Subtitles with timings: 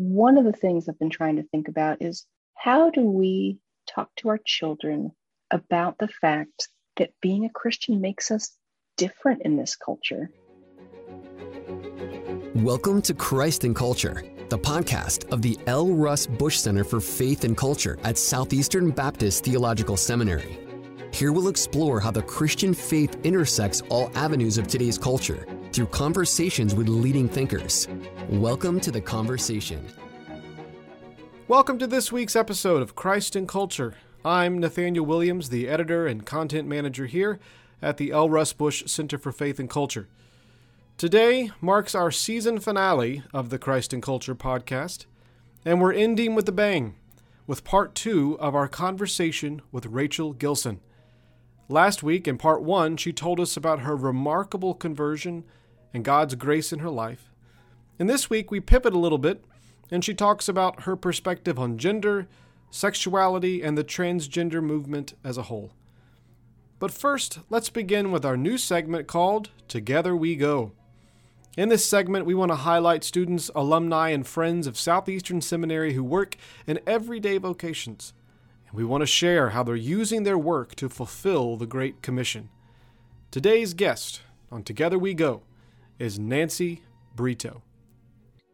[0.00, 4.08] one of the things I've been trying to think about is how do we talk
[4.16, 5.10] to our children
[5.50, 8.56] about the fact that being a Christian makes us
[8.96, 10.30] different in this culture?
[12.54, 15.90] Welcome to Christ and Culture, the podcast of the L.
[15.90, 20.58] Russ Bush Center for Faith and Culture at Southeastern Baptist Theological Seminary.
[21.12, 26.74] Here we'll explore how the Christian faith intersects all avenues of today's culture through conversations
[26.74, 27.86] with leading thinkers.
[28.28, 29.86] Welcome to the conversation.
[31.46, 33.94] Welcome to this week's episode of Christ and Culture.
[34.24, 37.38] I'm Nathaniel Williams, the editor and content manager here
[37.80, 38.28] at the L.
[38.28, 40.08] Russ Bush Center for Faith and Culture.
[40.96, 45.06] Today marks our season finale of the Christ and Culture podcast,
[45.64, 46.96] and we're ending with a bang
[47.46, 50.80] with part two of our conversation with Rachel Gilson.
[51.68, 55.44] Last week, in part one, she told us about her remarkable conversion
[55.92, 57.30] and God's grace in her life.
[57.98, 59.44] And this week we pivot a little bit
[59.90, 62.28] and she talks about her perspective on gender,
[62.70, 65.72] sexuality, and the transgender movement as a whole.
[66.78, 70.72] But first, let's begin with our new segment called Together We Go.
[71.56, 76.04] In this segment, we want to highlight students, alumni, and friends of Southeastern Seminary who
[76.04, 78.14] work in everyday vocations.
[78.68, 82.48] And we want to share how they're using their work to fulfill the Great Commission.
[83.30, 85.42] Today's guest on Together We Go
[86.00, 86.82] is Nancy
[87.14, 87.62] Brito.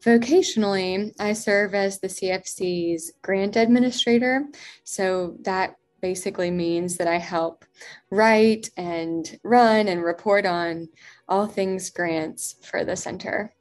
[0.05, 4.47] Vocationally, I serve as the CFC's grant administrator.
[4.85, 7.65] So that basically means that I help
[8.11, 10.89] write and run and report on
[11.29, 13.55] all things grants for the center.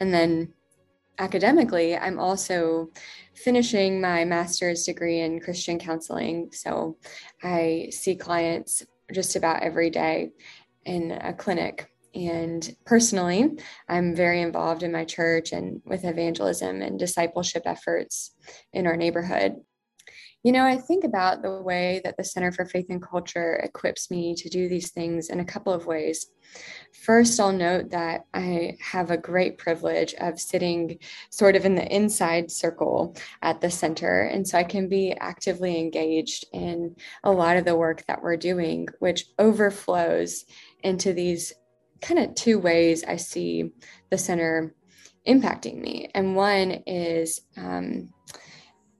[0.00, 0.54] And then
[1.18, 2.90] academically, I'm also
[3.34, 6.50] finishing my master's degree in Christian counseling.
[6.52, 6.96] So
[7.42, 10.30] I see clients just about every day
[10.84, 13.50] in a clinic and personally,
[13.88, 18.32] I'm very involved in my church and with evangelism and discipleship efforts
[18.72, 19.56] in our neighborhood.
[20.44, 24.08] You know, I think about the way that the Center for Faith and Culture equips
[24.08, 26.26] me to do these things in a couple of ways.
[27.04, 31.00] First, I'll note that I have a great privilege of sitting
[31.30, 34.22] sort of in the inside circle at the center.
[34.22, 36.94] And so I can be actively engaged in
[37.24, 40.44] a lot of the work that we're doing, which overflows
[40.84, 41.52] into these
[42.00, 43.72] kind of two ways I see
[44.10, 44.74] the center
[45.26, 46.10] impacting me.
[46.14, 48.08] And one is um,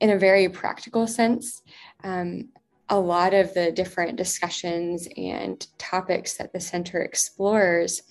[0.01, 1.63] in a very practical sense.
[2.05, 2.51] Um,
[2.89, 8.03] a lot of the different discussions and topics that the center explores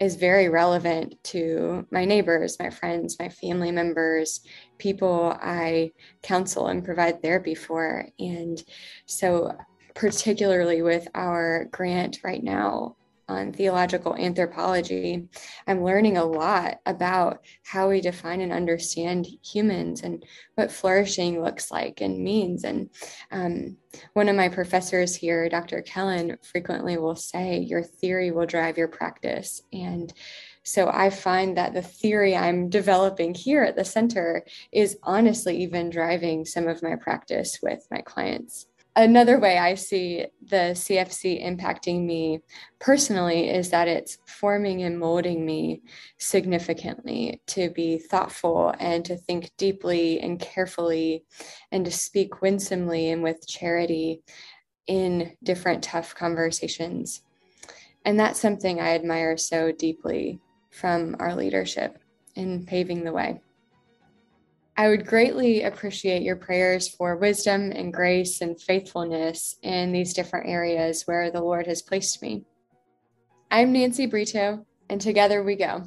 [0.00, 4.40] is very relevant to my neighbors, my friends, my family members,
[4.78, 5.92] people I
[6.22, 8.08] counsel and provide therapy for.
[8.18, 8.62] And
[9.06, 9.56] so,
[9.94, 12.96] particularly with our grant right now,
[13.28, 15.28] on theological anthropology,
[15.66, 20.24] I'm learning a lot about how we define and understand humans and
[20.54, 22.64] what flourishing looks like and means.
[22.64, 22.90] And
[23.30, 23.76] um,
[24.12, 25.82] one of my professors here, Dr.
[25.82, 29.62] Kellen, frequently will say, Your theory will drive your practice.
[29.72, 30.12] And
[30.62, 35.90] so I find that the theory I'm developing here at the center is honestly even
[35.90, 42.04] driving some of my practice with my clients another way I see the CFC impacting
[42.04, 42.40] me
[42.80, 45.82] personally is that it's forming and molding me
[46.18, 51.24] significantly to be thoughtful and to think deeply and carefully
[51.72, 54.22] and to speak winsomely and with charity
[54.86, 57.22] in different tough conversations.
[58.04, 60.40] And that's something I admire so deeply
[60.70, 61.98] from our leadership
[62.34, 63.40] in paving the way.
[64.76, 70.48] I would greatly appreciate your prayers for wisdom and grace and faithfulness in these different
[70.48, 72.44] areas where the Lord has placed me.
[73.52, 75.84] I'm Nancy Brito, and together we go.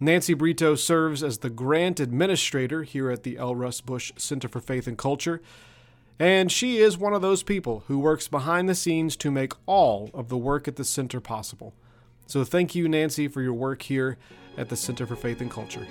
[0.00, 3.54] Nancy Brito serves as the grant administrator here at the L.
[3.54, 5.40] Russ Bush Center for Faith and Culture,
[6.18, 10.10] and she is one of those people who works behind the scenes to make all
[10.12, 11.72] of the work at the center possible.
[12.26, 14.18] So thank you, Nancy, for your work here
[14.56, 15.86] at the Center for Faith and Culture.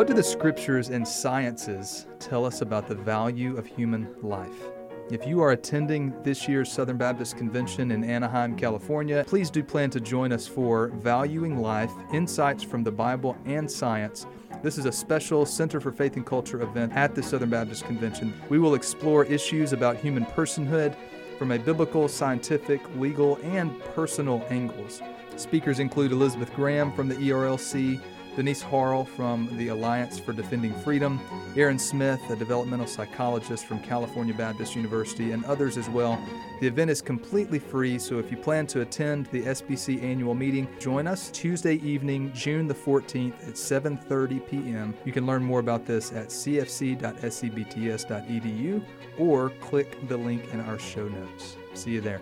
[0.00, 4.70] What do the scriptures and sciences tell us about the value of human life?
[5.10, 9.90] If you are attending this year's Southern Baptist Convention in Anaheim, California, please do plan
[9.90, 14.26] to join us for Valuing Life Insights from the Bible and Science.
[14.62, 18.32] This is a special Center for Faith and Culture event at the Southern Baptist Convention.
[18.48, 20.96] We will explore issues about human personhood
[21.38, 25.02] from a biblical, scientific, legal, and personal angles.
[25.36, 28.00] Speakers include Elizabeth Graham from the ERLC,
[28.36, 31.20] Denise Harrell from the Alliance for Defending Freedom,
[31.56, 36.18] Aaron Smith, a developmental psychologist from California Baptist University, and others as well.
[36.60, 40.68] The event is completely free, so if you plan to attend the SBC annual meeting,
[40.78, 44.94] join us Tuesday evening, June the 14th at 7:30 p.m.
[45.04, 48.84] You can learn more about this at cfc.sebts.edu
[49.18, 51.56] or click the link in our show notes.
[51.74, 52.20] See you there.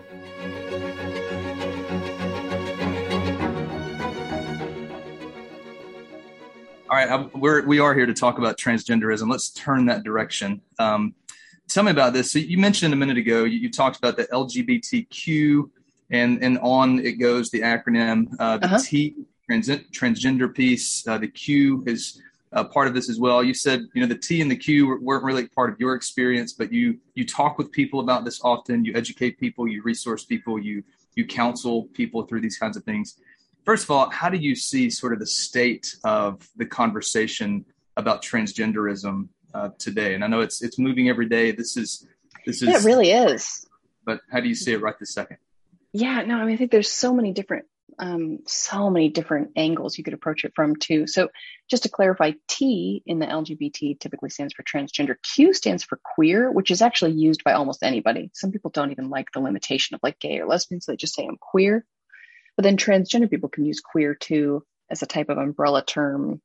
[6.89, 9.29] All right, I'm, we're we are here to talk about transgenderism.
[9.29, 10.59] Let's turn that direction.
[10.79, 11.13] Um,
[11.67, 12.31] tell me about this.
[12.31, 15.69] So you mentioned a minute ago, you, you, talked about the LGBTQ,
[16.09, 18.29] and and on it goes the acronym.
[18.39, 18.79] Uh, the uh-huh.
[18.83, 19.15] T
[19.45, 21.07] trans, transgender piece.
[21.07, 22.19] Uh, the Q is
[22.53, 23.43] uh, part of this as well.
[23.43, 26.53] You said you know the T and the Q weren't really part of your experience,
[26.53, 28.83] but you you talk with people about this often.
[28.83, 30.83] You educate people, you resource people, you
[31.13, 33.19] you counsel people through these kinds of things
[33.69, 37.63] first of all, how do you see sort of the state of the conversation
[37.97, 40.15] about transgenderism uh, today?
[40.15, 41.51] And I know it's it's moving every day.
[41.51, 42.07] This is
[42.47, 43.67] this is yeah, it really is.
[44.03, 45.37] But how do you see it right this second?
[45.93, 47.65] Yeah, no, I mean I think there's so many different
[47.99, 51.05] um, so many different angles you could approach it from too.
[51.05, 51.29] So
[51.69, 55.13] just to clarify, T in the LGBT typically stands for transgender.
[55.21, 58.31] Q stands for queer, which is actually used by almost anybody.
[58.33, 61.13] Some people don't even like the limitation of like gay or lesbian, so they just
[61.13, 61.85] say I'm queer.
[62.59, 66.41] But then transgender people can use queer too as a type of umbrella term,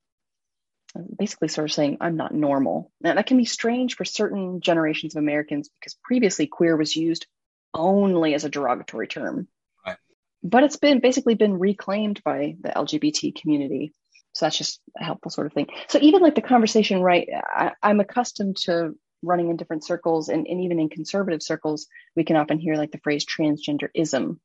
[1.18, 2.92] basically sort of saying, I'm not normal.
[3.02, 7.26] And that can be strange for certain generations of Americans because previously queer was used
[7.74, 9.48] only as a derogatory term.
[9.84, 9.96] Right.
[10.44, 13.92] But it's been basically been reclaimed by the LGBT community.
[14.34, 15.66] So that's just a helpful sort of thing.
[15.88, 17.28] So even like the conversation, right?
[17.44, 22.22] I, I'm accustomed to running in different circles and, and even in conservative circles, we
[22.22, 24.38] can often hear like the phrase transgenderism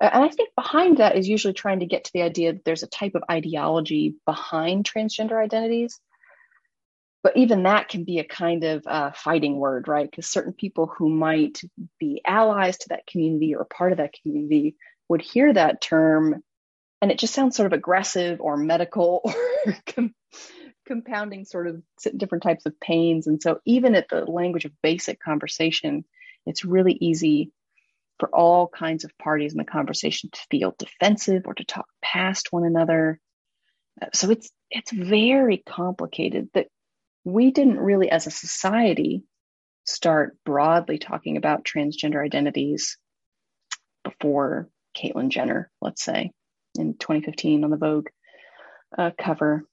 [0.00, 2.82] and I think behind that is usually trying to get to the idea that there's
[2.82, 5.98] a type of ideology behind transgender identities.
[7.22, 10.08] But even that can be a kind of uh, fighting word, right?
[10.08, 11.60] Because certain people who might
[11.98, 14.76] be allies to that community or part of that community
[15.08, 16.42] would hear that term
[17.02, 19.20] and it just sounds sort of aggressive or medical
[19.66, 20.14] or com-
[20.86, 21.82] compounding sort of
[22.16, 23.26] different types of pains.
[23.26, 26.04] And so, even at the language of basic conversation,
[26.46, 27.52] it's really easy
[28.18, 32.52] for all kinds of parties in the conversation to feel defensive or to talk past
[32.52, 33.20] one another.
[34.12, 36.68] So it's it's very complicated that
[37.24, 39.24] we didn't really as a society
[39.84, 42.98] start broadly talking about transgender identities
[44.04, 46.32] before Caitlyn Jenner, let's say,
[46.78, 48.08] in 2015 on the Vogue
[48.96, 49.64] uh, cover.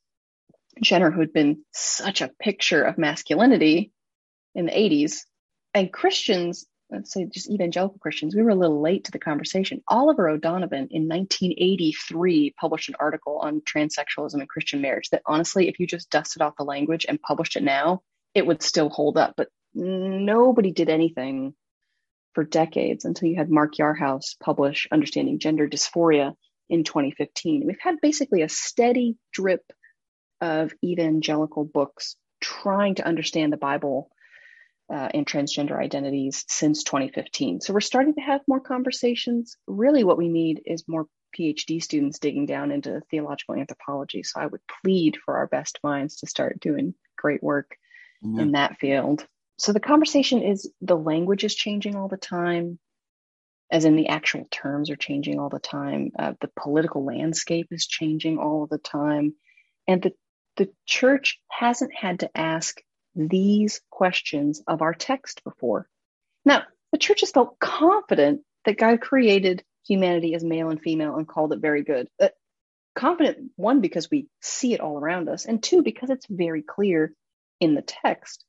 [0.82, 3.92] Jenner, who had been such a picture of masculinity
[4.56, 5.22] in the 80s,
[5.74, 9.82] and Christians let's say just evangelical Christians, we were a little late to the conversation.
[9.88, 15.80] Oliver O'Donovan in 1983 published an article on transsexualism and Christian marriage that honestly, if
[15.80, 18.02] you just dusted off the language and published it now,
[18.36, 19.34] it would still hold up.
[19.36, 21.56] But nobody did anything
[22.34, 26.34] for decades until you had Mark Yarhouse publish Understanding Gender Dysphoria
[26.70, 27.64] in 2015.
[27.66, 29.62] We've had basically a steady drip
[30.42, 34.10] of evangelical books trying to understand the Bible
[34.94, 37.62] uh, and transgender identities since 2015.
[37.62, 39.58] So we're starting to have more conversations.
[39.66, 44.22] Really, what we need is more PhD students digging down into theological anthropology.
[44.22, 47.76] So I would plead for our best minds to start doing great work
[48.24, 48.40] mm-hmm.
[48.40, 49.26] in that field.
[49.58, 52.78] So the conversation is the language is changing all the time,
[53.72, 56.12] as in the actual terms are changing all the time.
[56.20, 59.34] Uh, the political landscape is changing all the time.
[59.88, 60.14] And the,
[60.58, 62.80] the church hasn't had to ask
[63.16, 65.88] these questions of our text before.
[66.46, 71.28] Now, the church has felt confident that God created humanity as male and female and
[71.28, 72.08] called it very good.
[72.22, 72.30] Uh,
[72.96, 77.14] confident, one, because we see it all around us, and two, because it's very clear
[77.60, 78.46] in the text.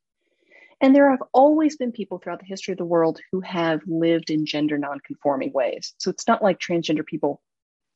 [0.80, 4.30] And there have always been people throughout the history of the world who have lived
[4.30, 5.94] in gender nonconforming ways.
[5.98, 7.40] So it's not like transgender people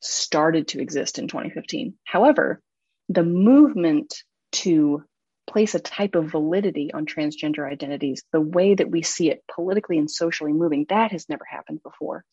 [0.01, 1.95] started to exist in 2015.
[2.05, 2.61] However,
[3.09, 4.23] the movement
[4.53, 5.03] to
[5.49, 9.97] place a type of validity on transgender identities, the way that we see it politically
[9.97, 12.23] and socially moving, that has never happened before.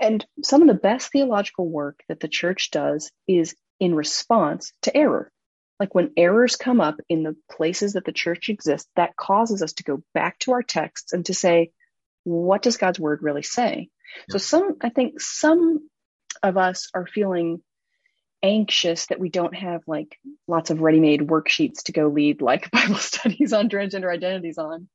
[0.00, 4.96] And some of the best theological work that the church does is in response to
[4.96, 5.30] error.
[5.80, 9.72] Like when errors come up in the places that the church exists, that causes us
[9.74, 11.70] to go back to our texts and to say,
[12.24, 13.88] what does God's word really say?
[14.28, 14.32] Yeah.
[14.32, 15.88] So some, I think some
[16.42, 17.62] of us are feeling
[18.42, 20.18] anxious that we don't have like
[20.48, 24.88] lots of ready-made worksheets to go lead like Bible studies on transgender identities on.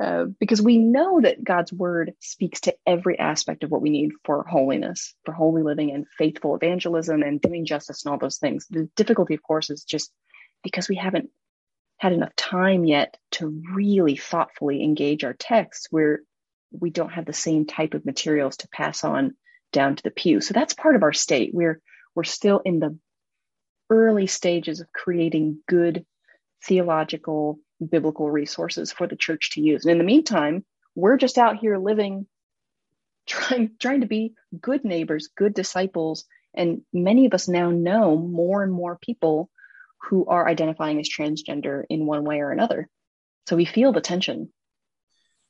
[0.00, 4.12] Uh, because we know that God's word speaks to every aspect of what we need
[4.24, 8.66] for holiness, for holy living and faithful evangelism and doing justice and all those things.
[8.70, 10.10] The difficulty, of course, is just
[10.62, 11.28] because we haven't
[11.98, 16.20] had enough time yet to really thoughtfully engage our texts where
[16.70, 19.34] we don't have the same type of materials to pass on
[19.72, 20.40] down to the pew.
[20.40, 21.50] So that's part of our state.
[21.52, 21.80] We're
[22.14, 22.96] we're still in the
[23.88, 26.04] early stages of creating good
[26.64, 27.58] theological
[27.90, 29.84] biblical resources for the church to use.
[29.84, 30.64] And in the meantime,
[30.94, 32.26] we're just out here living
[33.26, 36.24] trying trying to be good neighbors, good disciples,
[36.54, 39.50] and many of us now know more and more people
[40.08, 42.88] who are identifying as transgender in one way or another.
[43.46, 44.52] So we feel the tension.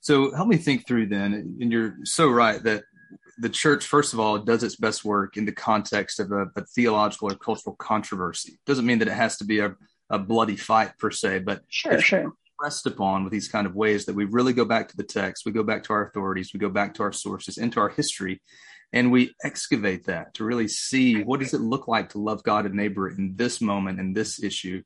[0.01, 2.85] So help me think through then, and you're so right that
[3.41, 6.65] the church, first of all, does its best work in the context of a, a
[6.67, 8.59] theological or cultural controversy.
[8.67, 9.75] Doesn't mean that it has to be a,
[10.11, 12.33] a bloody fight per se, but sure, sure.
[12.59, 15.47] Pressed upon with these kind of ways that we really go back to the text,
[15.47, 18.43] we go back to our authorities, we go back to our sources, into our history,
[18.93, 22.67] and we excavate that to really see what does it look like to love God
[22.67, 24.83] and neighbor in this moment in this issue.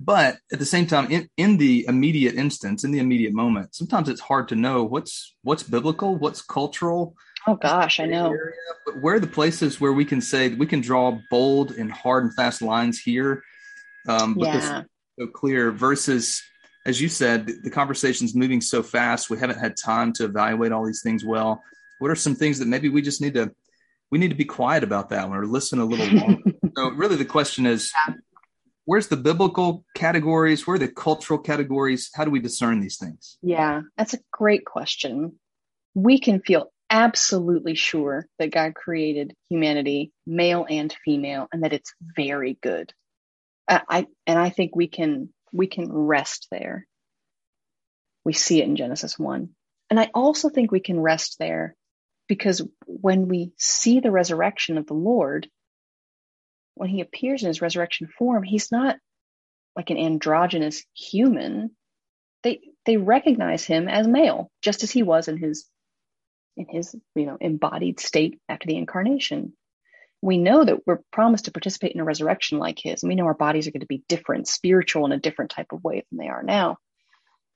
[0.00, 4.08] But at the same time, in, in the immediate instance, in the immediate moment, sometimes
[4.08, 7.16] it's hard to know what's what's biblical, what's cultural.
[7.46, 8.30] Oh gosh, I know.
[8.30, 8.54] Area,
[8.86, 12.24] but where are the places where we can say we can draw bold and hard
[12.24, 13.42] and fast lines here?
[14.08, 14.82] Um, because yeah.
[15.18, 16.42] so clear versus
[16.86, 19.30] as you said, the conversation's moving so fast.
[19.30, 21.62] We haven't had time to evaluate all these things well
[21.98, 23.50] what are some things that maybe we just need to
[24.10, 27.16] we need to be quiet about that one or listen a little longer so really
[27.16, 27.92] the question is
[28.84, 33.38] where's the biblical categories where are the cultural categories how do we discern these things
[33.42, 35.32] yeah that's a great question
[35.94, 41.92] we can feel absolutely sure that god created humanity male and female and that it's
[42.16, 42.92] very good.
[43.68, 46.86] I and i think we can we can rest there.
[48.24, 49.48] We see it in genesis 1
[49.90, 51.74] and i also think we can rest there
[52.28, 55.48] because when we see the resurrection of the Lord,
[56.74, 58.96] when he appears in his resurrection form, he's not
[59.76, 61.70] like an androgynous human.
[62.42, 65.66] They they recognize him as male, just as he was in his
[66.56, 69.52] in his you know embodied state after the incarnation.
[70.22, 73.26] We know that we're promised to participate in a resurrection like his, and we know
[73.26, 76.18] our bodies are going to be different, spiritual in a different type of way than
[76.18, 76.78] they are now.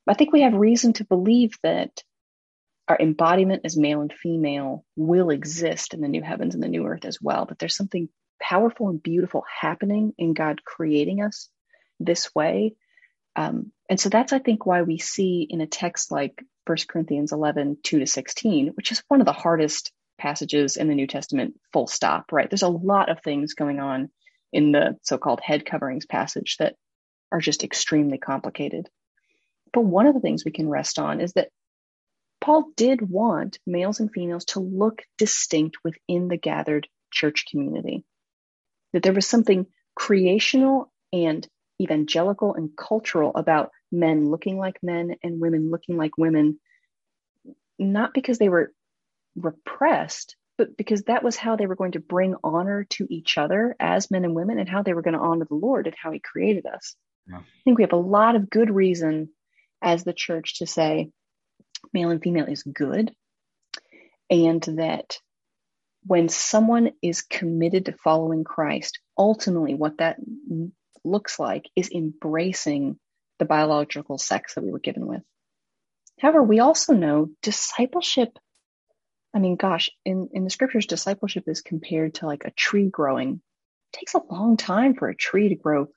[0.07, 2.03] I think we have reason to believe that
[2.89, 6.87] our embodiment as male and female will exist in the new heavens and the new
[6.87, 7.45] earth as well.
[7.45, 8.09] But there's something
[8.41, 11.49] powerful and beautiful happening in God creating us
[12.01, 12.75] this way.
[13.37, 17.33] Um, and so that's, I think, why we see in a text like 1 Corinthians
[17.33, 21.59] 11, 2 to 16, which is one of the hardest passages in the New Testament,
[21.73, 22.51] full stop, right?
[22.51, 24.11] There's a lot of things going on
[24.53, 26.75] in the so called head coverings passage that
[27.31, 28.89] are just extremely complicated.
[29.73, 31.51] But one of the things we can rest on is that
[32.41, 38.05] Paul did want males and females to look distinct within the gathered church community.
[38.93, 41.47] That there was something creational and
[41.81, 46.59] evangelical and cultural about men looking like men and women looking like women,
[47.79, 48.73] not because they were
[49.37, 53.77] repressed, but because that was how they were going to bring honor to each other
[53.79, 56.11] as men and women and how they were going to honor the Lord and how
[56.11, 56.97] He created us.
[57.29, 57.39] Yeah.
[57.39, 59.31] I think we have a lot of good reason
[59.81, 61.11] as the church to say,
[61.93, 63.15] male and female is good,
[64.29, 65.19] and that
[66.05, 70.17] when someone is committed to following Christ, ultimately what that
[71.05, 72.99] looks like is embracing
[73.39, 75.23] the biological sex that we were given with.
[76.21, 78.39] However, we also know discipleship.
[79.35, 83.41] I mean, gosh, in, in the scriptures, discipleship is compared to like a tree growing.
[83.93, 85.89] It takes a long time for a tree to grow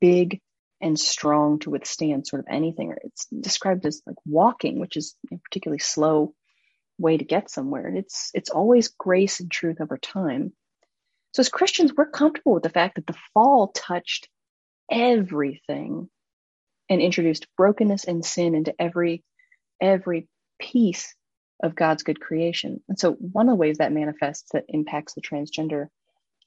[0.00, 0.40] big
[0.80, 2.90] and strong to withstand sort of anything.
[2.90, 6.34] Or it's described as like walking, which is a particularly slow
[6.98, 7.86] way to get somewhere.
[7.86, 10.52] And It's it's always grace and truth over time.
[11.34, 14.28] So as Christians, we're comfortable with the fact that the fall touched
[14.90, 16.08] everything
[16.88, 19.22] and introduced brokenness and sin into every
[19.80, 20.28] every
[20.60, 21.14] piece
[21.62, 22.80] of God's good creation.
[22.88, 25.86] And so one of the ways that manifests that impacts the transgender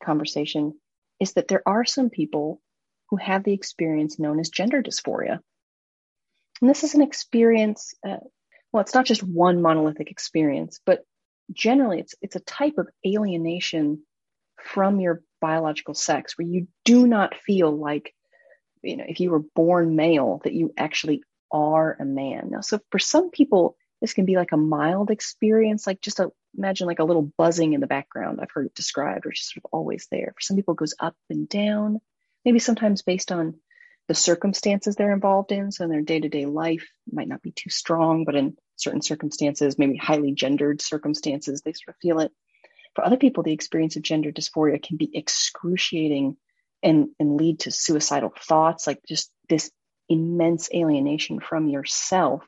[0.04, 0.74] conversation
[1.20, 2.62] is that there are some people
[3.10, 5.40] who have the experience known as gender dysphoria.
[6.62, 8.18] And this is an experience, uh,
[8.72, 11.04] well, it's not just one monolithic experience, but
[11.52, 14.04] generally it's, it's a type of alienation
[14.64, 18.14] from your biological sex where you do not feel like,
[18.84, 22.50] you know, if you were born male, that you actually are a man.
[22.52, 26.32] Now, so for some people, this can be like a mild experience, like just a,
[26.58, 28.40] imagine like a little buzzing in the background.
[28.42, 30.34] I've heard it described, or just sort of always there.
[30.36, 32.00] For some people, it goes up and down
[32.46, 33.56] maybe sometimes based on
[34.08, 35.72] the circumstances they're involved in.
[35.72, 39.02] So in their day to day life might not be too strong, but in certain
[39.02, 42.32] circumstances, maybe highly gendered circumstances, they sort of feel it.
[42.96, 46.36] For other people, the experience of gender dysphoria can be excruciating
[46.84, 49.72] and, and lead to suicidal thoughts, like just this
[50.10, 52.44] immense alienation from yourself.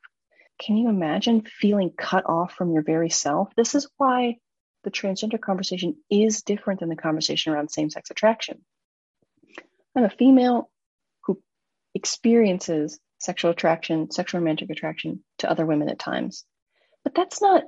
[0.60, 3.50] Can you imagine feeling cut off from your very self?
[3.56, 4.38] This is why
[4.84, 8.64] the transgender conversation is different than the conversation around same sex attraction.
[9.96, 10.70] I'm a female
[11.26, 11.42] who
[11.94, 16.44] experiences sexual attraction, sexual romantic attraction to other women at times.
[17.04, 17.64] But that's not,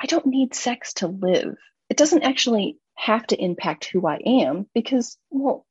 [0.00, 1.56] I don't need sex to live.
[1.90, 5.66] It doesn't actually have to impact who I am because, well,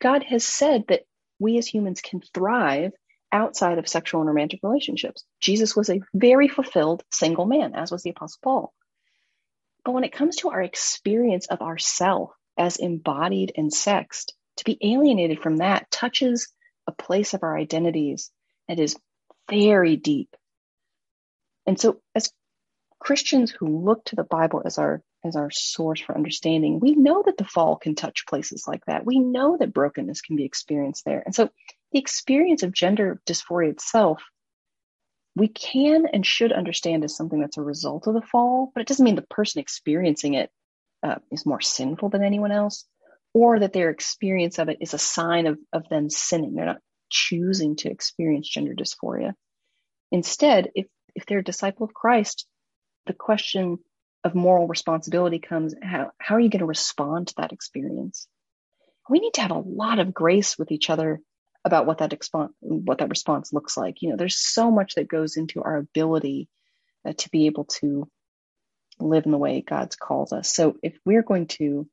[0.00, 1.02] God has said that
[1.38, 2.92] we as humans can thrive
[3.30, 5.24] outside of sexual and romantic relationships.
[5.40, 8.74] Jesus was a very fulfilled single man, as was the Apostle Paul.
[9.84, 14.78] But when it comes to our experience of ourself as embodied and sexed, to be
[14.82, 16.52] alienated from that touches
[16.86, 18.30] a place of our identities
[18.66, 18.96] that is
[19.50, 20.34] very deep.
[21.66, 22.32] And so, as
[22.98, 27.22] Christians who look to the Bible as our as our source for understanding, we know
[27.26, 29.04] that the fall can touch places like that.
[29.04, 31.22] We know that brokenness can be experienced there.
[31.24, 31.50] And so
[31.92, 34.22] the experience of gender dysphoria itself,
[35.34, 38.86] we can and should understand as something that's a result of the fall, but it
[38.86, 40.50] doesn't mean the person experiencing it
[41.02, 42.84] uh, is more sinful than anyone else
[43.34, 46.54] or that their experience of it is a sign of, of them sinning.
[46.54, 49.34] They're not choosing to experience gender dysphoria.
[50.10, 52.46] Instead, if, if they're a disciple of Christ,
[53.06, 53.78] the question
[54.24, 58.26] of moral responsibility comes how, how are you going to respond to that experience?
[59.08, 61.20] We need to have a lot of grace with each other
[61.64, 64.02] about what that expo- what that response looks like.
[64.02, 66.48] You know, there's so much that goes into our ability
[67.06, 68.08] uh, to be able to
[69.00, 70.52] live in the way God's calls us.
[70.52, 71.88] So if we're going to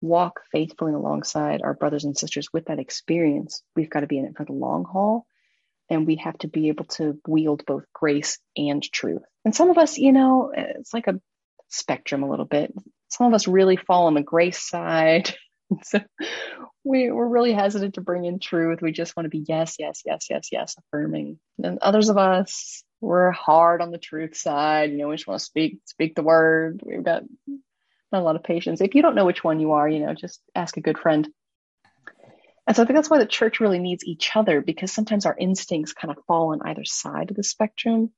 [0.00, 4.26] walk faithfully alongside our brothers and sisters with that experience, we've got to be in
[4.26, 5.26] it for the long haul.
[5.88, 9.22] And we have to be able to wield both grace and truth.
[9.44, 11.20] And some of us, you know, it's like a
[11.70, 12.72] spectrum a little bit.
[13.08, 15.34] Some of us really fall on the grace side.
[15.82, 16.00] so
[16.84, 18.80] we, we're really hesitant to bring in truth.
[18.82, 21.38] We just want to be yes, yes, yes, yes, yes, affirming.
[21.62, 24.90] And others of us, we're hard on the truth side.
[24.90, 26.82] You know, we just want to speak, speak the word.
[26.84, 27.22] We've got
[28.12, 28.80] not a lot of patience.
[28.80, 31.28] If you don't know which one you are, you know, just ask a good friend.
[32.66, 35.36] And so I think that's why the church really needs each other because sometimes our
[35.38, 38.10] instincts kind of fall on either side of the spectrum.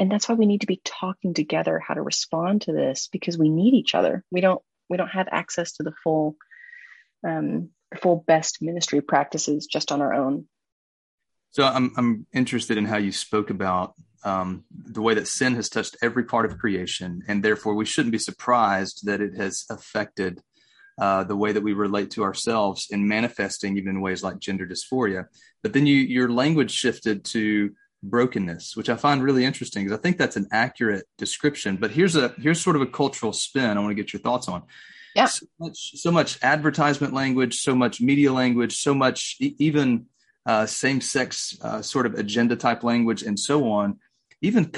[0.00, 3.36] And that's why we need to be talking together how to respond to this because
[3.36, 4.24] we need each other.
[4.32, 6.36] We don't we don't have access to the full
[7.24, 7.68] um,
[8.00, 10.46] full best ministry practices just on our own.
[11.50, 13.92] So I'm I'm interested in how you spoke about
[14.24, 18.12] um, the way that sin has touched every part of creation, and therefore we shouldn't
[18.12, 20.40] be surprised that it has affected
[20.98, 24.66] uh, the way that we relate to ourselves in manifesting even in ways like gender
[24.66, 25.26] dysphoria.
[25.62, 30.02] But then you your language shifted to brokenness, which I find really interesting because I
[30.02, 31.76] think that's an accurate description.
[31.76, 33.76] But here's a here's sort of a cultural spin.
[33.76, 34.62] I want to get your thoughts on.
[35.14, 35.26] Yeah.
[35.26, 40.06] So much, so much advertisement language, so much media language, so much even
[40.46, 43.98] uh, same-sex uh, sort of agenda type language, and so on.
[44.40, 44.70] Even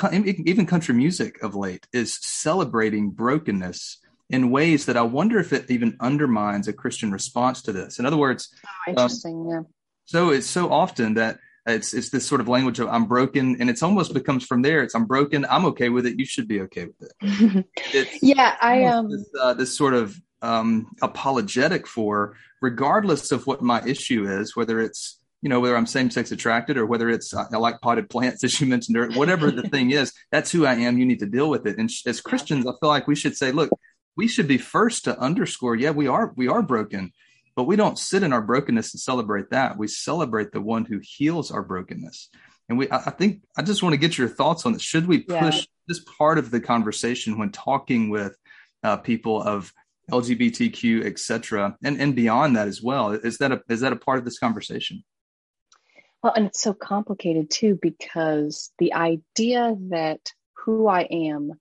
[0.44, 3.98] even country music of late is celebrating brokenness
[4.30, 7.98] in ways that I wonder if it even undermines a Christian response to this.
[7.98, 9.34] In other words, oh, interesting.
[9.34, 9.60] Um, yeah.
[10.06, 13.70] So it's so often that it's it's this sort of language of I'm broken, and
[13.70, 14.82] it's almost becomes from there.
[14.82, 15.46] It's I'm broken.
[15.48, 16.18] I'm okay with it.
[16.18, 18.08] You should be okay with it.
[18.22, 23.80] yeah, I um this, uh, this sort of um, apologetic for, regardless of what my
[23.86, 27.56] issue is, whether it's you know whether I'm same sex attracted or whether it's I
[27.56, 30.12] like potted plants as you mentioned or whatever the thing is.
[30.30, 30.98] That's who I am.
[30.98, 31.78] You need to deal with it.
[31.78, 33.70] And as Christians, I feel like we should say, look,
[34.16, 37.12] we should be first to underscore, yeah, we are we are broken,
[37.54, 39.76] but we don't sit in our brokenness and celebrate that.
[39.78, 42.28] We celebrate the one who heals our brokenness.
[42.68, 44.82] And we, I think, I just want to get your thoughts on this.
[44.82, 45.64] Should we push yeah.
[45.88, 48.36] this part of the conversation when talking with
[48.82, 49.72] uh, people of
[50.10, 53.12] LGBTQ, etc., and and beyond that as well?
[53.12, 55.04] Is that a is that a part of this conversation?
[56.22, 60.20] Well, and it's so complicated too because the idea that
[60.64, 61.52] who I am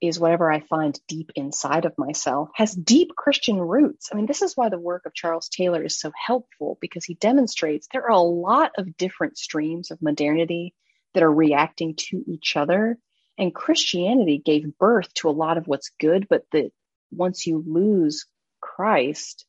[0.00, 4.10] is whatever I find deep inside of myself has deep Christian roots.
[4.12, 7.14] I mean, this is why the work of Charles Taylor is so helpful because he
[7.14, 10.74] demonstrates there are a lot of different streams of modernity
[11.14, 12.98] that are reacting to each other.
[13.36, 16.70] And Christianity gave birth to a lot of what's good, but that
[17.10, 18.26] once you lose
[18.60, 19.46] Christ,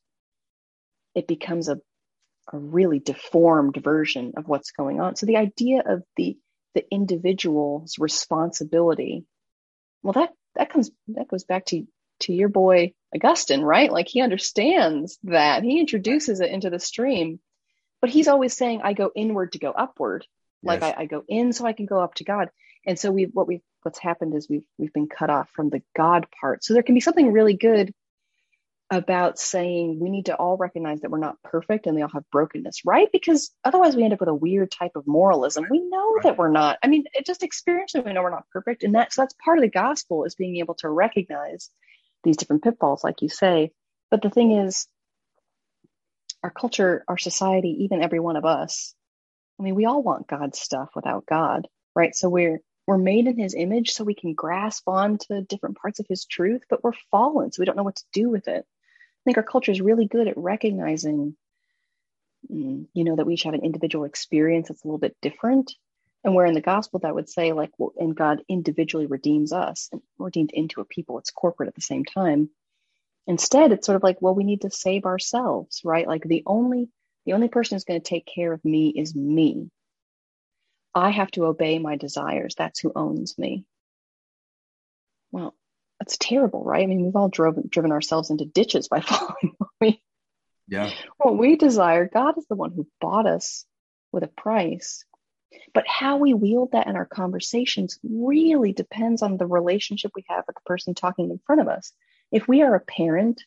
[1.14, 1.80] it becomes a,
[2.52, 5.16] a really deformed version of what's going on.
[5.16, 6.36] So the idea of the
[6.74, 9.24] the individual's responsibility
[10.02, 11.86] well that that comes that goes back to
[12.20, 13.90] to your boy Augustine, right?
[13.90, 15.62] Like he understands that.
[15.64, 17.40] He introduces it into the stream
[18.00, 20.26] but he's always saying, I go inward to go upward.
[20.62, 20.94] Like Yes.
[20.96, 22.48] I, I go in so I can go up to God.
[22.86, 25.82] And so we what we what's happened is we've we've been cut off from the
[25.96, 26.64] God part.
[26.64, 27.92] So there can be something really good
[28.90, 32.28] about saying we need to all recognize that we're not perfect and they all have
[32.32, 33.08] brokenness, right?
[33.12, 35.68] Because otherwise we end up with a weird type of moralism.
[35.70, 36.24] We know Right.
[36.24, 36.78] that we're not.
[36.82, 38.82] I mean, it just experientially we know we're not perfect.
[38.82, 41.70] And that so that's part of the gospel is being able to recognize
[42.24, 43.72] these different pitfalls, like you say.
[44.10, 44.88] But the thing is,
[46.42, 48.94] our culture, our society, even every one of us,
[49.58, 52.14] I mean, we all want God's stuff without God, right?
[52.14, 56.00] So we're we're made in his image so we can grasp on to different parts
[56.00, 58.66] of his truth, but we're fallen, so we don't know what to do with it.
[59.20, 61.36] I think our culture is really good at recognizing,
[62.50, 65.74] mm, you know, that we each have an individual experience that's a little bit different.
[66.24, 69.88] And where in the gospel that would say, like, well, and God individually redeems us
[69.92, 72.50] and redeemed into a people, it's corporate at the same time.
[73.26, 76.06] Instead, it's sort of like, well, we need to save ourselves, right?
[76.06, 76.88] Like the only
[77.26, 79.70] the only person who's going to take care of me is me.
[80.94, 82.54] I have to obey my desires.
[82.56, 83.64] That's who owns me.
[85.30, 85.54] Well,
[86.00, 86.82] that's terrible, right?
[86.82, 90.02] I mean, we've all driven driven ourselves into ditches by following what we
[90.66, 90.90] Yeah.
[91.18, 92.08] what we desire.
[92.12, 93.64] God is the one who bought us
[94.10, 95.04] with a price.
[95.74, 100.44] But how we wield that in our conversations really depends on the relationship we have
[100.46, 101.92] with the person talking in front of us.
[102.32, 103.42] If we are a parent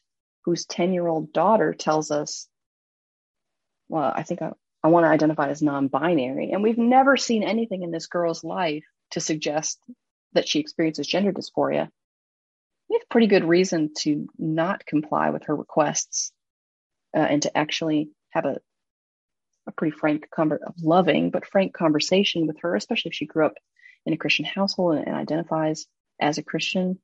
[0.46, 2.48] whose 10 year old daughter tells us,
[3.90, 4.52] well, I think I,
[4.84, 8.44] I want to identify as non binary, and we've never seen anything in this girl's
[8.44, 9.80] life to suggest
[10.34, 11.90] that she experiences gender dysphoria,
[12.94, 16.32] we have pretty good reason to not comply with her requests
[17.18, 18.60] uh, and to actually have a,
[19.66, 23.56] a pretty frank, conver- loving, but frank conversation with her, especially if she grew up
[24.06, 25.88] in a Christian household and, and identifies
[26.22, 27.00] as a Christian.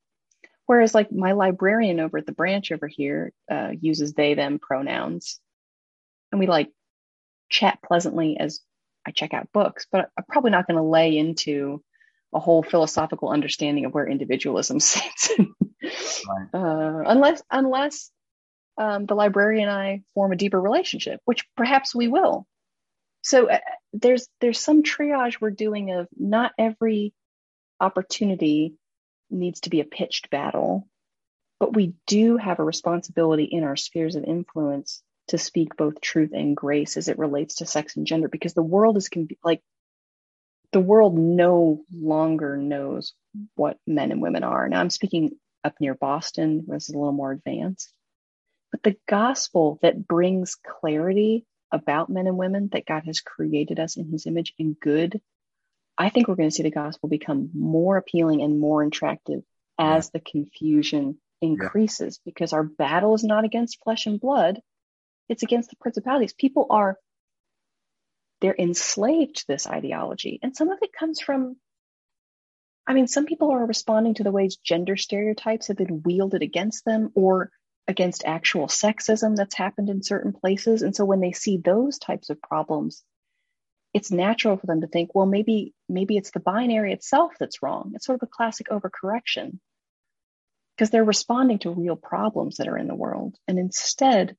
[0.66, 5.40] Whereas, like my librarian over at the branch over here uh, uses they, them pronouns.
[6.30, 6.70] And we like
[7.48, 8.60] chat pleasantly as
[9.04, 11.82] I check out books, but I'm probably not going to lay into
[12.34, 18.10] a whole philosophical understanding of where individualism sits, uh, unless unless
[18.78, 22.46] um, the librarian and I form a deeper relationship, which perhaps we will.
[23.22, 23.58] So uh,
[23.92, 27.12] there's there's some triage we're doing of not every
[27.80, 28.74] opportunity
[29.30, 30.88] needs to be a pitched battle,
[31.58, 36.30] but we do have a responsibility in our spheres of influence to speak both truth
[36.32, 39.62] and grace as it relates to sex and gender, because the world is conf- like
[40.72, 43.14] the world no longer knows
[43.54, 44.68] what men and women are.
[44.68, 45.32] Now I'm speaking
[45.64, 47.92] up near Boston, where this is a little more advanced.
[48.70, 53.96] But the gospel that brings clarity about men and women, that God has created us
[53.96, 55.20] in his image and good,
[55.98, 59.42] I think we're going to see the gospel become more appealing and more attractive
[59.78, 64.60] as the confusion increases because our battle is not against flesh and blood,
[65.28, 66.32] it's against the principalities.
[66.32, 66.98] People are
[68.40, 70.38] they're enslaved to this ideology.
[70.42, 71.56] And some of it comes from
[72.86, 76.84] I mean, some people are responding to the ways gender stereotypes have been wielded against
[76.84, 77.52] them or
[77.86, 80.82] against actual sexism that's happened in certain places.
[80.82, 83.04] And so when they see those types of problems,
[83.92, 87.92] it's natural for them to think, well, maybe maybe it's the binary itself that's wrong.
[87.94, 89.58] It's sort of a classic overcorrection
[90.76, 93.36] because they're responding to real problems that are in the world.
[93.46, 94.36] And instead,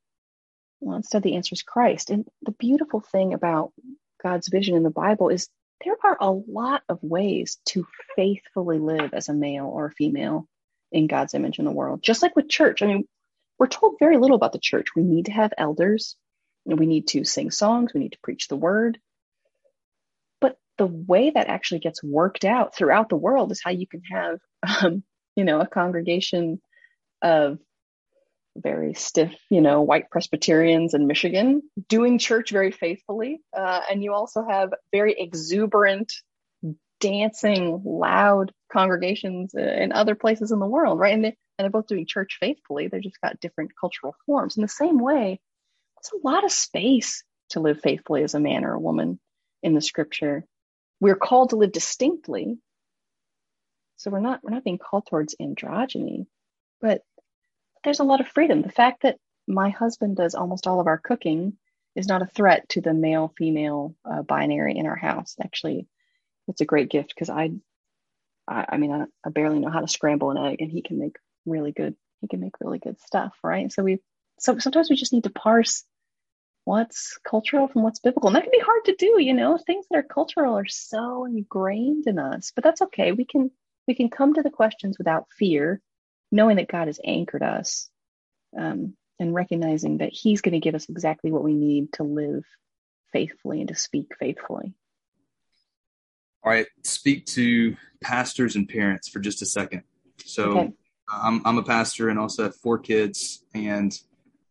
[0.81, 2.09] well, instead the answer is Christ.
[2.09, 3.71] And the beautiful thing about
[4.21, 5.47] God's vision in the Bible is
[5.85, 10.47] there are a lot of ways to faithfully live as a male or a female
[10.91, 12.01] in God's image in the world.
[12.03, 12.81] Just like with church.
[12.81, 13.07] I mean,
[13.57, 14.87] we're told very little about the church.
[14.95, 16.15] We need to have elders,
[16.65, 18.99] and we need to sing songs, we need to preach the word.
[20.39, 24.01] But the way that actually gets worked out throughout the world is how you can
[24.11, 24.39] have,
[24.83, 25.03] um,
[25.35, 26.59] you know, a congregation
[27.21, 27.59] of
[28.55, 33.41] very stiff, you know, white Presbyterians in Michigan doing church very faithfully.
[33.55, 36.13] Uh, and you also have very exuberant,
[36.99, 41.13] dancing, loud congregations in other places in the world, right?
[41.13, 42.87] And, they, and they're both doing church faithfully.
[42.87, 44.57] They've just got different cultural forms.
[44.57, 45.39] In the same way,
[45.97, 49.19] there's a lot of space to live faithfully as a man or a woman
[49.63, 50.45] in the scripture.
[50.99, 52.57] We're called to live distinctly.
[53.97, 56.25] So we're not we're not being called towards androgyny,
[56.79, 57.01] but
[57.83, 58.61] there's a lot of freedom.
[58.61, 59.17] The fact that
[59.47, 61.57] my husband does almost all of our cooking
[61.95, 65.35] is not a threat to the male female uh, binary in our house.
[65.43, 65.87] Actually,
[66.47, 67.51] it's a great gift because I,
[68.47, 70.99] I, I mean, I, I, barely know how to scramble an egg, and he can
[70.99, 71.95] make really good.
[72.21, 73.71] He can make really good stuff, right?
[73.71, 73.99] So we,
[74.39, 75.83] so sometimes we just need to parse
[76.65, 79.21] what's cultural from what's biblical, and that can be hard to do.
[79.21, 83.11] You know, things that are cultural are so ingrained in us, but that's okay.
[83.11, 83.51] We can
[83.87, 85.81] we can come to the questions without fear
[86.31, 87.89] knowing that God has anchored us
[88.57, 92.43] um, and recognizing that He's going to give us exactly what we need to live
[93.11, 94.73] faithfully and to speak faithfully.
[96.43, 99.83] All right, speak to pastors and parents for just a second.
[100.25, 100.71] So, okay.
[101.11, 103.95] I'm, I'm a pastor and also have four kids, and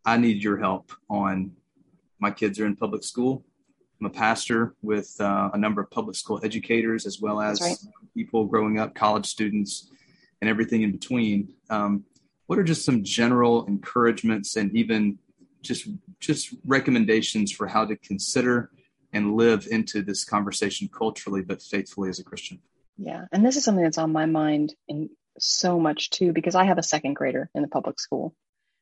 [0.04, 1.52] I need your help on
[2.20, 3.44] my kids are in public school.
[4.00, 7.76] I'm a pastor with uh, a number of public school educators as well as right.
[8.14, 9.90] people growing up, college students,
[10.40, 11.54] and everything in between.
[11.68, 12.04] Um,
[12.46, 15.18] what are just some general encouragements and even
[15.62, 18.70] just just recommendations for how to consider
[19.12, 22.60] and live into this conversation culturally but faithfully as a Christian?
[22.96, 26.64] Yeah, and this is something that's on my mind in so much too because I
[26.64, 28.34] have a second grader in the public school.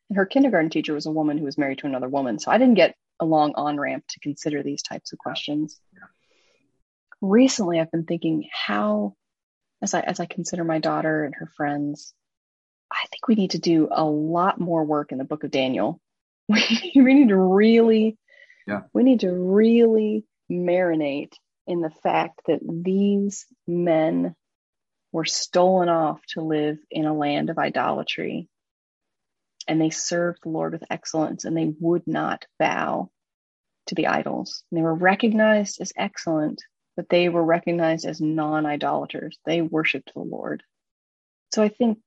[0.08, 2.38] And her kindergarten teacher was a woman who was married to another woman.
[2.38, 5.78] So I didn't get a long on ramp to consider these types of questions.
[5.92, 6.06] Yeah.
[7.20, 9.16] Recently, I've been thinking how,
[9.82, 12.12] as I as I consider my daughter and her friends,
[12.90, 16.00] I think we need to do a lot more work in the Book of Daniel.
[16.50, 18.16] We, we need to really,
[18.66, 21.34] yeah, we need to really marinate
[21.66, 24.34] in the fact that these men
[25.12, 28.48] were stolen off to live in a land of idolatry
[29.68, 33.10] and they served the Lord with excellence and they would not bow
[33.86, 34.64] to the idols.
[34.70, 36.62] And they were recognized as excellent,
[36.98, 39.38] but they were recognized as non idolaters.
[39.46, 40.64] They worshiped the Lord.
[41.54, 41.98] So I think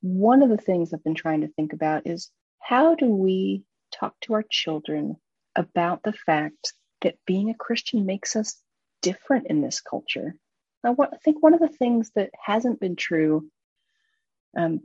[0.00, 4.16] one of the things I've been trying to think about is how do we talk
[4.22, 5.14] to our children
[5.54, 8.60] about the fact that being a Christian makes us
[9.02, 10.34] different in this culture?
[10.82, 13.48] I, want, I think one of the things that hasn't been true
[14.56, 14.80] um,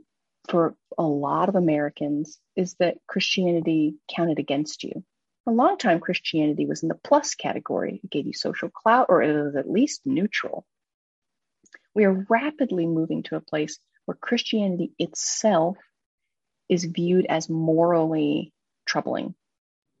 [0.48, 5.02] for a lot of Americans is that Christianity counted against you.
[5.46, 8.00] For a long time, Christianity was in the plus category.
[8.02, 10.66] It gave you social clout, or it was at least neutral.
[11.94, 15.76] We are rapidly moving to a place where Christianity itself
[16.68, 18.52] is viewed as morally
[18.86, 19.36] troubling,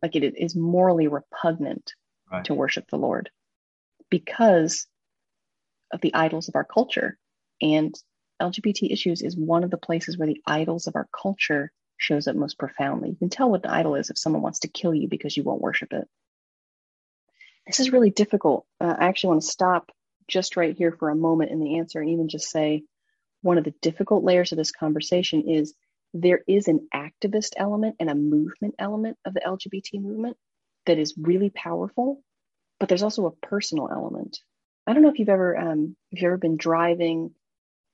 [0.02, 1.94] like it is morally repugnant
[2.32, 2.44] right.
[2.46, 3.30] to worship the Lord
[4.10, 4.88] because
[5.92, 7.18] of the idols of our culture.
[7.62, 7.94] And
[8.42, 12.36] LGBT issues is one of the places where the idols of our culture shows up
[12.36, 13.10] most profoundly.
[13.10, 15.42] You can tell what an idol is if someone wants to kill you because you
[15.42, 16.08] won't worship it.
[17.66, 18.66] This is really difficult.
[18.80, 19.90] Uh, I actually want to stop
[20.28, 22.84] just right here for a moment in the answer and even just say
[23.42, 25.74] one of the difficult layers of this conversation is
[26.14, 30.36] there is an activist element and a movement element of the LGBT movement
[30.86, 32.22] that is really powerful,
[32.78, 34.40] but there's also a personal element.
[34.86, 37.32] I don't know if you've ever um, if you've ever been driving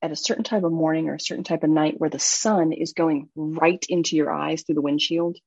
[0.03, 2.73] at a certain type of morning or a certain type of night where the sun
[2.73, 5.39] is going right into your eyes through the windshield.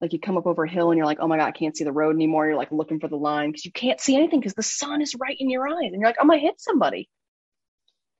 [0.00, 1.76] Like you come up over a hill and you're like, oh my God, I can't
[1.76, 2.46] see the road anymore.
[2.46, 5.14] You're like looking for the line because you can't see anything because the sun is
[5.14, 5.92] right in your eyes.
[5.92, 7.08] And you're like, I'm going to hit somebody.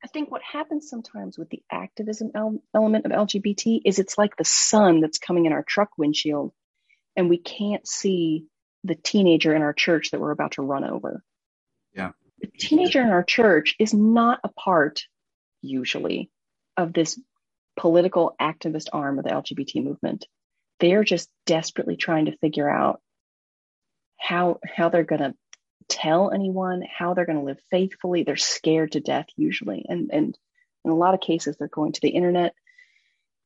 [0.05, 4.37] I think what happens sometimes with the activism el- element of LGBT is it's like
[4.37, 6.53] the sun that's coming in our truck windshield
[7.17, 8.47] and we can't see
[8.85, 11.23] the teenager in our church that we're about to run over.
[11.95, 12.13] Yeah.
[12.41, 15.03] The teenager in our church is not a part
[15.63, 16.31] usually,
[16.77, 17.19] of this
[17.77, 20.27] political activist arm of the LGBT movement.
[20.81, 23.01] They're just desperately trying to figure out
[24.19, 25.35] how how they're going to
[25.89, 28.23] tell anyone, how they're going to live faithfully.
[28.23, 30.39] They're scared to death usually, and and
[30.85, 32.55] in a lot of cases they're going to the internet,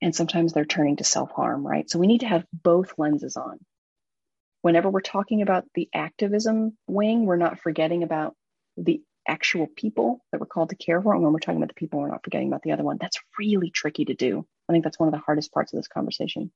[0.00, 1.66] and sometimes they're turning to self harm.
[1.66, 1.88] Right.
[1.88, 3.58] So we need to have both lenses on.
[4.62, 8.34] Whenever we're talking about the activism wing, we're not forgetting about
[8.76, 11.14] the actual people that we're called to care for.
[11.14, 12.98] And when we're talking about the people, we're not forgetting about the other one.
[13.00, 14.46] That's really tricky to do.
[14.68, 16.50] I think that's one of the hardest parts of this conversation.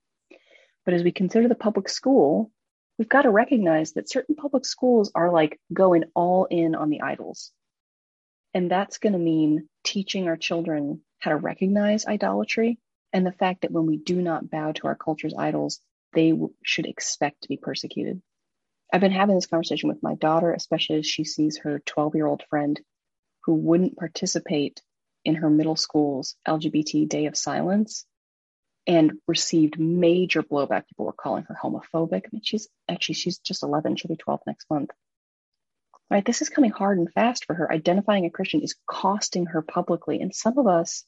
[0.85, 2.51] But as we consider the public school,
[2.99, 7.03] we've got to recognize that certain public schools are like going all in on the
[7.03, 7.53] idols.
[8.55, 12.79] And that's going to mean teaching our children how to recognize idolatry
[13.13, 15.81] and the fact that when we do not bow to our culture's idols,
[16.13, 16.33] they
[16.65, 18.21] should expect to be persecuted.
[18.93, 22.27] I've been having this conversation with my daughter, especially as she sees her 12 year
[22.27, 22.81] old friend
[23.45, 24.83] who wouldn't participate
[25.25, 28.05] in her middle school's LGBT Day of Silence
[28.87, 30.89] and received major blowback.
[30.89, 32.23] People were calling her homophobic.
[32.25, 33.97] I mean, she's actually, she's just 11.
[33.97, 34.91] She'll be 12 next month.
[36.11, 36.25] Right?
[36.25, 37.71] This is coming hard and fast for her.
[37.71, 40.21] Identifying a Christian is costing her publicly.
[40.21, 41.05] And some of us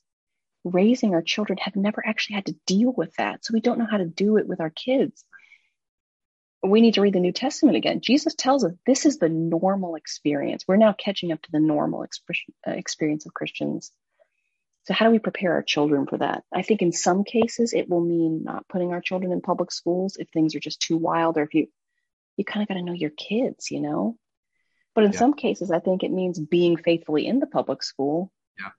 [0.62, 3.45] raising our children have never actually had to deal with that.
[3.45, 5.25] So we don't know how to do it with our kids
[6.62, 8.01] we need to read the New Testament again.
[8.01, 10.64] Jesus tells us this is the normal experience.
[10.66, 13.90] We're now catching up to the normal uh, experience of Christians.
[14.85, 16.44] So, how do we prepare our children for that?
[16.53, 20.16] I think in some cases it will mean not putting our children in public schools
[20.16, 21.66] if things are just too wild, or if you
[22.37, 24.16] you kind of got to know your kids, you know.
[24.94, 25.18] But in yeah.
[25.18, 28.70] some cases, I think it means being faithfully in the public school, yeah.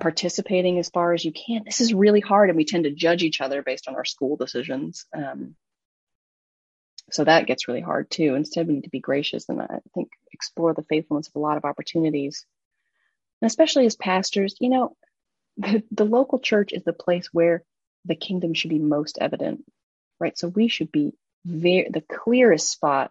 [0.00, 1.62] participating as far as you can.
[1.64, 4.36] This is really hard, and we tend to judge each other based on our school
[4.36, 5.06] decisions.
[5.14, 5.54] Um,
[7.10, 8.34] So that gets really hard too.
[8.34, 11.56] Instead, we need to be gracious and I think explore the faithfulness of a lot
[11.56, 12.44] of opportunities.
[13.40, 14.96] And especially as pastors, you know,
[15.56, 17.64] the, the local church is the place where
[18.04, 19.64] the kingdom should be most evident,
[20.20, 20.36] right?
[20.38, 21.12] So we should be
[21.44, 23.10] very, the clearest spot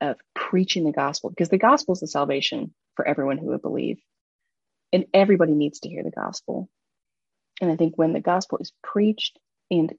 [0.00, 3.98] of preaching the gospel because the gospel is the salvation for everyone who would believe.
[4.92, 6.68] And everybody needs to hear the gospel.
[7.60, 9.38] And I think when the gospel is preached
[9.70, 9.92] and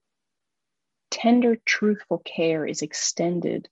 [1.12, 3.68] tender, truthful care is extended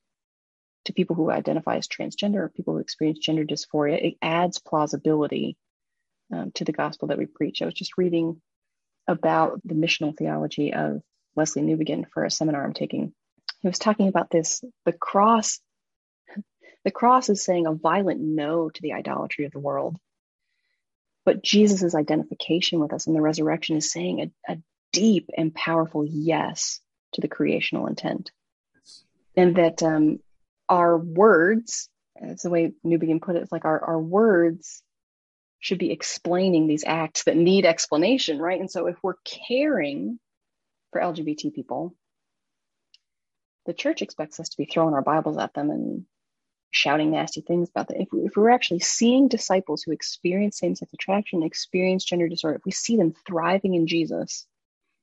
[0.85, 5.57] to people who identify as transgender or people who experience gender dysphoria, it adds plausibility
[6.31, 7.61] um, to the gospel that we preach.
[7.61, 8.41] I was just reading
[9.07, 11.01] about the missional theology of
[11.37, 13.13] Lesslie Newbigin for a seminar I'm taking.
[13.61, 15.59] He was talking about this the cross.
[16.85, 19.97] The cross is saying a violent no to the idolatry of the world.
[21.25, 24.57] But Jesus' identification with us in the resurrection is saying a, a
[24.93, 26.79] deep and powerful yes
[27.13, 28.31] to the creational intent.
[29.35, 30.19] And that um,
[30.67, 34.83] our words, that's the way Newbigin put it, it's like our, our words
[35.59, 38.59] should be explaining these acts that need explanation, right?
[38.59, 40.19] And so if we're caring
[40.91, 41.95] for LGBT people,
[43.65, 46.05] the church expects us to be throwing our Bibles at them and
[46.71, 47.97] shouting nasty things about them.
[47.99, 52.57] If, we, if we're actually seeing disciples who experience same sex attraction, experience gender disorder,
[52.57, 54.47] if we see them thriving in Jesus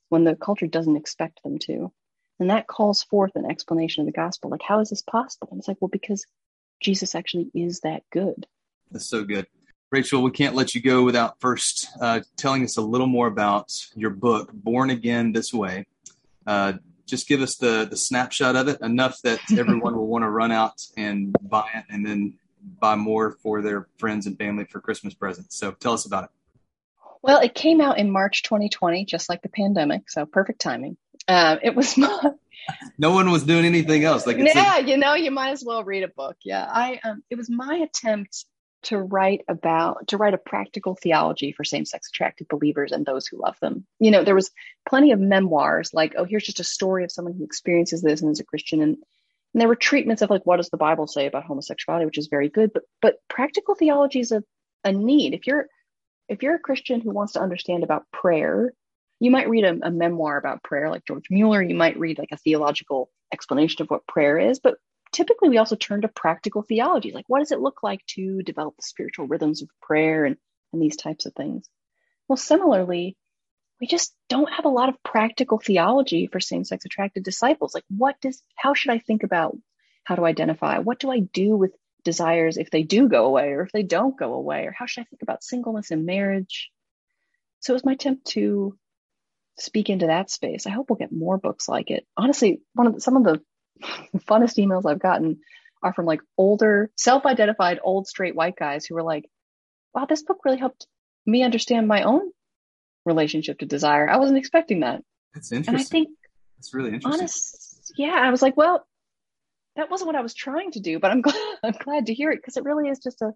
[0.08, 1.92] when the culture doesn't expect them to,
[2.38, 4.50] and that calls forth an explanation of the gospel.
[4.50, 5.48] Like, how is this possible?
[5.50, 6.26] And it's like, well, because
[6.80, 8.46] Jesus actually is that good.
[8.90, 9.46] That's so good.
[9.90, 13.72] Rachel, we can't let you go without first uh, telling us a little more about
[13.94, 15.86] your book, Born Again This Way.
[16.46, 16.74] Uh,
[17.06, 20.52] just give us the, the snapshot of it, enough that everyone will want to run
[20.52, 22.34] out and buy it and then
[22.80, 25.56] buy more for their friends and family for Christmas presents.
[25.56, 26.30] So tell us about it.
[27.22, 30.10] Well, it came out in March 2020, just like the pandemic.
[30.10, 30.96] So perfect timing.
[31.28, 32.32] Uh, it was my.
[32.98, 34.26] no one was doing anything else.
[34.26, 36.36] Like yeah, a- you know, you might as well read a book.
[36.44, 37.00] Yeah, I.
[37.02, 38.44] Um, it was my attempt
[38.82, 43.40] to write about to write a practical theology for same-sex attracted believers and those who
[43.40, 43.84] love them.
[43.98, 44.50] You know, there was
[44.88, 48.30] plenty of memoirs like, oh, here's just a story of someone who experiences this and
[48.30, 48.96] is a Christian, and
[49.54, 52.28] and there were treatments of like, what does the Bible say about homosexuality, which is
[52.28, 54.44] very good, but but practical theology is a
[54.84, 55.34] a need.
[55.34, 55.66] If you're
[56.28, 58.72] if you're a Christian who wants to understand about prayer,
[59.20, 61.62] you might read a, a memoir about prayer like George Mueller.
[61.62, 64.76] You might read like a theological explanation of what prayer is, but
[65.12, 68.76] typically we also turn to practical theology like what does it look like to develop
[68.76, 70.36] the spiritual rhythms of prayer and,
[70.72, 71.68] and these types of things?
[72.28, 73.16] Well similarly
[73.80, 77.74] we just don't have a lot of practical theology for same-sex attracted disciples.
[77.74, 79.56] Like what does how should i think about
[80.04, 80.78] how to identify?
[80.78, 81.72] What do i do with
[82.06, 85.02] desires if they do go away or if they don't go away or how should
[85.02, 86.70] i think about singleness and marriage
[87.60, 88.76] so it was my attempt to
[89.58, 92.94] speak into that space i hope we'll get more books like it honestly one of
[92.94, 93.40] the, some of the
[94.28, 95.40] funnest emails I've gotten
[95.82, 99.28] are from like older, self identified old straight white guys who were like,
[99.94, 100.86] wow, this book really helped
[101.24, 102.30] me understand my own
[103.04, 104.08] relationship to desire.
[104.08, 105.02] I wasn't expecting that.
[105.34, 105.74] That's interesting.
[105.74, 106.08] And I think
[106.58, 107.20] it's really interesting.
[107.20, 108.86] Honest, yeah, I was like, well,
[109.76, 112.30] that wasn't what I was trying to do, but I'm glad, I'm glad to hear
[112.30, 113.32] it because it really is just a,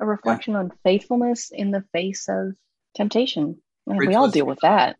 [0.00, 0.60] a reflection yeah.
[0.60, 2.52] on faithfulness in the face of
[2.94, 3.58] temptation.
[3.86, 4.96] we all deal with that.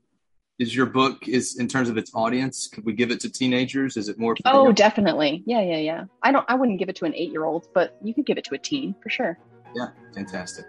[0.59, 3.99] Is your book is in terms of its audience could we give it to teenagers?
[3.99, 5.43] Is it more oh definitely.
[5.45, 6.05] Yeah yeah yeah.
[6.23, 8.39] I don't i wouldn't give it to an eight year old but you could give
[8.39, 9.39] it to a teen for sure.
[9.75, 10.65] Yeah fantastic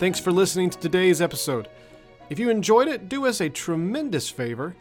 [0.00, 1.68] thanks for listening to today's episode
[2.28, 4.74] if you enjoyed it do us a tremendous favor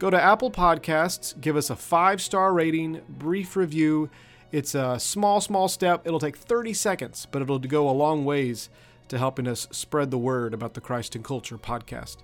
[0.00, 4.10] go to apple podcasts give us a five star rating brief review
[4.54, 6.06] it's a small, small step.
[6.06, 8.70] It'll take 30 seconds, but it'll go a long ways
[9.08, 12.18] to helping us spread the word about the Christ and Culture podcast.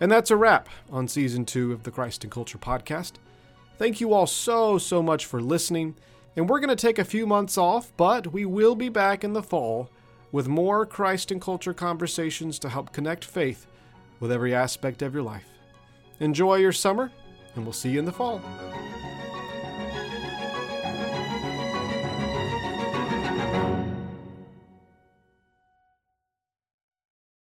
[0.00, 3.14] And that's a wrap on season two of the Christ and Culture podcast.
[3.76, 5.96] Thank you all so, so much for listening.
[6.36, 9.32] And we're going to take a few months off, but we will be back in
[9.32, 9.90] the fall
[10.32, 13.66] with more Christ and Culture conversations to help connect faith
[14.20, 15.48] with every aspect of your life.
[16.20, 17.10] Enjoy your summer,
[17.54, 18.40] and we'll see you in the fall.